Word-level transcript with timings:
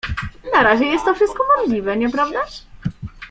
"Na 0.53 0.63
razie 0.63 0.85
jest 0.85 1.05
to 1.05 1.13
wszystko 1.15 1.43
możliwe, 1.57 1.97
nieprawdaż?" 1.97 2.63